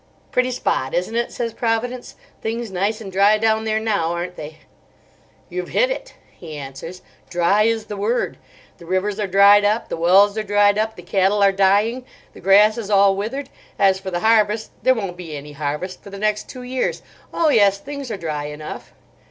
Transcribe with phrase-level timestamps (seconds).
[0.31, 2.15] "Pretty spot, isn't it?" says Providence.
[2.41, 4.57] "Things nice and dry down there now, aren't they?"
[5.47, 7.03] "You've hit it," he answers.
[7.29, 8.39] "Dry is the word.
[8.79, 12.03] The rivers are dried up, the wells are dried up, the cattle are dying,
[12.33, 13.51] the grass is all withered.
[13.77, 17.03] As for the harvest, there won't be any harvest for the next two years!
[17.31, 18.93] Oh, yes, things are dry enough."